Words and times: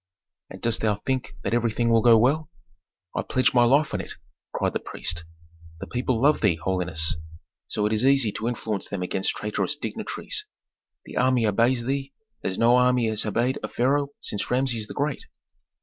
"And 0.49 0.63
dost 0.63 0.81
thou 0.81 0.95
think 1.05 1.35
that 1.43 1.53
everything 1.53 1.91
will 1.91 2.01
go 2.01 2.17
well?" 2.17 2.49
"I 3.15 3.21
pledge 3.21 3.53
my 3.53 3.65
life 3.65 3.93
on 3.93 4.01
it!" 4.01 4.13
cried 4.51 4.73
the 4.73 4.79
priest. 4.79 5.25
"The 5.79 5.85
people 5.85 6.19
love 6.19 6.41
thee, 6.41 6.55
holiness, 6.55 7.17
so 7.67 7.85
it 7.85 7.93
is 7.93 8.03
easy 8.03 8.31
to 8.31 8.47
influence 8.47 8.87
them 8.87 9.03
against 9.03 9.29
traitorous 9.35 9.75
dignitaries. 9.75 10.47
The 11.05 11.17
army 11.17 11.45
obeys 11.45 11.83
thee 11.83 12.13
as 12.43 12.57
no 12.57 12.77
army 12.77 13.09
has 13.09 13.27
obeyed 13.27 13.59
a 13.61 13.67
pharaoh 13.67 14.07
since 14.21 14.49
Rameses 14.49 14.87
the 14.87 14.95
Great. 14.95 15.27